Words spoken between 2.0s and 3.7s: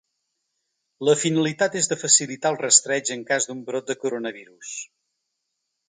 facilitar el rastreig en cas d’un